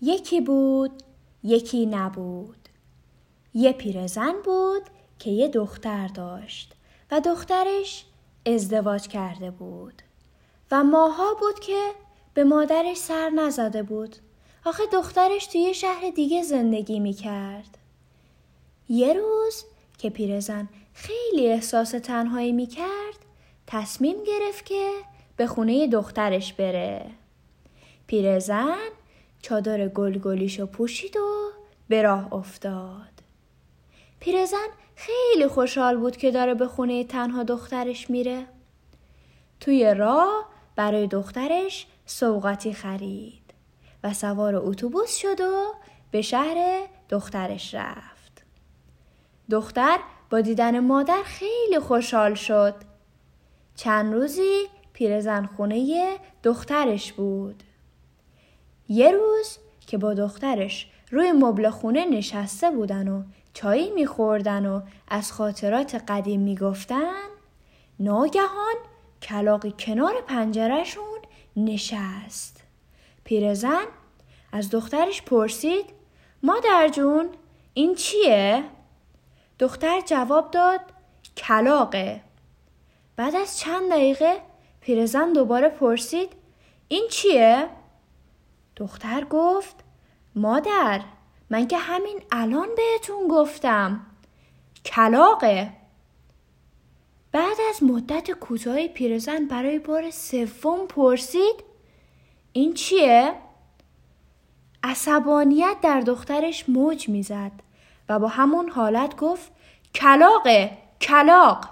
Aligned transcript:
یکی 0.00 0.40
بود 0.40 1.02
یکی 1.42 1.86
نبود 1.86 2.68
یه 3.54 3.72
پیرزن 3.72 4.32
بود 4.44 4.82
که 5.18 5.30
یه 5.30 5.48
دختر 5.48 6.08
داشت 6.08 6.74
و 7.10 7.20
دخترش 7.20 8.06
ازدواج 8.46 9.08
کرده 9.08 9.50
بود 9.50 10.02
و 10.70 10.84
ماها 10.84 11.34
بود 11.34 11.60
که 11.60 11.90
به 12.34 12.44
مادرش 12.44 12.96
سر 12.96 13.30
نزده 13.30 13.82
بود 13.82 14.16
آخه 14.64 14.82
دخترش 14.92 15.46
توی 15.46 15.74
شهر 15.74 16.10
دیگه 16.10 16.42
زندگی 16.42 17.00
می 17.00 17.12
کرد. 17.12 17.78
یه 18.88 19.12
روز 19.12 19.64
که 19.98 20.10
پیرزن 20.10 20.68
خیلی 20.94 21.48
احساس 21.48 21.90
تنهایی 21.90 22.52
می 22.52 22.66
کرد 22.66 23.18
تصمیم 23.66 24.16
گرفت 24.24 24.66
که 24.66 24.90
به 25.36 25.46
خونه 25.46 25.86
دخترش 25.86 26.52
بره. 26.52 27.10
پیرزن 28.06 28.88
چادر 29.44 29.88
گلگلیشو 29.88 30.66
پوشید 30.66 31.16
و 31.16 31.50
به 31.88 32.02
راه 32.02 32.32
افتاد. 32.34 33.10
پیرزن 34.20 34.66
خیلی 34.96 35.46
خوشحال 35.46 35.96
بود 35.96 36.16
که 36.16 36.30
داره 36.30 36.54
به 36.54 36.66
خونه 36.66 37.04
تنها 37.04 37.42
دخترش 37.42 38.10
میره. 38.10 38.46
توی 39.60 39.94
راه 39.94 40.48
برای 40.76 41.06
دخترش 41.06 41.86
سوقاتی 42.06 42.72
خرید 42.72 43.54
و 44.04 44.12
سوار 44.12 44.56
اتوبوس 44.56 45.16
شد 45.16 45.40
و 45.40 45.74
به 46.10 46.22
شهر 46.22 46.80
دخترش 47.08 47.74
رفت. 47.74 48.42
دختر 49.50 49.98
با 50.30 50.40
دیدن 50.40 50.80
مادر 50.80 51.22
خیلی 51.24 51.78
خوشحال 51.78 52.34
شد. 52.34 52.74
چند 53.76 54.14
روزی 54.14 54.66
پیرزن 54.92 55.46
خونه 55.56 56.16
دخترش 56.42 57.12
بود. 57.12 57.62
یه 58.88 59.10
روز 59.10 59.58
که 59.86 59.98
با 59.98 60.14
دخترش 60.14 60.90
روی 61.10 61.32
مبل 61.32 61.70
خونه 61.70 62.04
نشسته 62.04 62.70
بودن 62.70 63.08
و 63.08 63.22
چایی 63.54 63.90
میخوردن 63.90 64.66
و 64.66 64.80
از 65.08 65.32
خاطرات 65.32 66.04
قدیم 66.08 66.40
می‌گفتن 66.40 67.24
ناگهان 68.00 68.74
کلاقی 69.22 69.74
کنار 69.78 70.14
پنجرهشون 70.26 71.18
نشست. 71.56 72.62
پیرزن 73.24 73.84
از 74.52 74.70
دخترش 74.70 75.22
پرسید 75.22 75.84
مادر 76.42 76.88
جون 76.88 77.28
این 77.74 77.94
چیه؟ 77.94 78.64
دختر 79.58 80.00
جواب 80.00 80.50
داد 80.50 80.80
کلاقه. 81.36 82.20
بعد 83.16 83.34
از 83.36 83.58
چند 83.58 83.90
دقیقه 83.90 84.36
پیرزن 84.80 85.32
دوباره 85.32 85.68
پرسید 85.68 86.32
این 86.88 87.08
چیه؟ 87.10 87.68
دختر 88.76 89.24
گفت 89.30 89.76
مادر 90.34 91.00
من 91.50 91.66
که 91.66 91.78
همین 91.78 92.20
الان 92.32 92.68
بهتون 92.76 93.28
گفتم. 93.28 94.06
کلاقه. 94.84 95.72
بعد 97.32 97.56
از 97.68 97.82
مدت 97.82 98.30
کوتاهی 98.30 98.88
پیرزن 98.88 99.46
برای 99.46 99.78
بار 99.78 100.10
سوم 100.10 100.86
پرسید 100.86 101.64
این 102.52 102.74
چیه؟ 102.74 103.34
عصبانیت 104.82 105.76
در 105.82 106.00
دخترش 106.00 106.68
موج 106.68 107.08
می‌زد 107.08 107.52
و 108.08 108.18
با 108.18 108.28
همون 108.28 108.70
حالت 108.70 109.16
گفت 109.16 109.52
کلاقه 109.94 110.78
کلاق. 111.00 111.68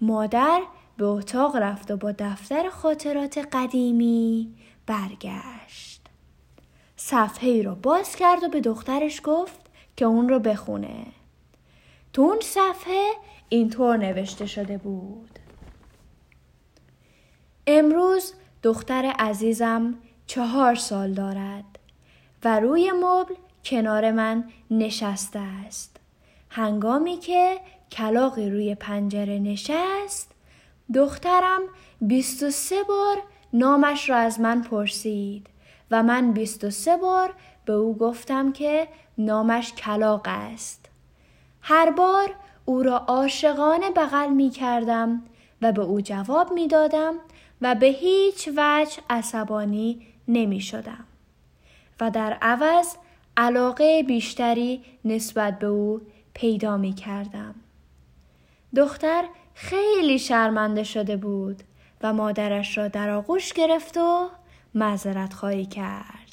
مادر 0.00 0.62
به 0.96 1.04
اتاق 1.04 1.56
رفت 1.56 1.90
و 1.90 1.96
با 1.96 2.12
دفتر 2.12 2.68
خاطرات 2.68 3.48
قدیمی 3.52 4.54
برگشت. 4.88 6.00
صفحه 6.96 7.50
ای 7.50 7.62
رو 7.62 7.74
باز 7.74 8.16
کرد 8.16 8.44
و 8.44 8.48
به 8.48 8.60
دخترش 8.60 9.20
گفت 9.24 9.60
که 9.96 10.04
اون 10.04 10.28
رو 10.28 10.38
بخونه. 10.38 11.06
تو 12.12 12.22
اون 12.22 12.40
صفحه 12.40 13.12
اینطور 13.48 13.96
نوشته 13.96 14.46
شده 14.46 14.78
بود. 14.78 15.38
امروز 17.66 18.34
دختر 18.62 19.12
عزیزم 19.18 19.94
چهار 20.26 20.74
سال 20.74 21.12
دارد 21.12 21.78
و 22.44 22.60
روی 22.60 22.92
مبل 22.92 23.34
کنار 23.64 24.10
من 24.10 24.44
نشسته 24.70 25.38
است. 25.38 25.96
هنگامی 26.50 27.16
که 27.16 27.60
کلاقی 27.92 28.50
روی 28.50 28.74
پنجره 28.74 29.38
نشست 29.38 30.32
دخترم 30.94 31.60
بیست 32.00 32.42
و 32.42 32.50
سه 32.50 32.82
بار 32.82 33.22
نامش 33.52 34.10
را 34.10 34.16
از 34.16 34.40
من 34.40 34.62
پرسید 34.62 35.46
و 35.90 36.02
من 36.02 36.32
بیست 36.32 36.64
و 36.64 36.70
سه 36.70 36.96
بار 36.96 37.34
به 37.64 37.72
او 37.72 37.96
گفتم 37.96 38.52
که 38.52 38.88
نامش 39.18 39.72
کلاق 39.72 40.22
است. 40.24 40.86
هر 41.62 41.90
بار 41.90 42.34
او 42.64 42.82
را 42.82 42.96
عاشقانه 42.96 43.90
بغل 43.90 44.28
می 44.28 44.50
کردم 44.50 45.22
و 45.62 45.72
به 45.72 45.82
او 45.82 46.00
جواب 46.00 46.52
می 46.52 46.68
دادم 46.68 47.14
و 47.60 47.74
به 47.74 47.86
هیچ 47.86 48.48
وجه 48.56 49.02
عصبانی 49.10 50.06
نمی 50.28 50.60
شدم. 50.60 51.04
و 52.00 52.10
در 52.10 52.32
عوض 52.32 52.96
علاقه 53.36 54.02
بیشتری 54.02 54.82
نسبت 55.04 55.58
به 55.58 55.66
او 55.66 56.00
پیدا 56.34 56.76
می 56.76 56.92
کردم. 56.92 57.54
دختر 58.76 59.24
خیلی 59.54 60.18
شرمنده 60.18 60.84
شده 60.84 61.16
بود 61.16 61.62
و 62.02 62.12
مادرش 62.12 62.78
را 62.78 62.88
در 62.88 63.10
آغوش 63.10 63.52
گرفت 63.52 63.96
و 63.96 64.28
معذرت 64.74 65.32
خواهی 65.32 65.66
کرد. 65.66 66.27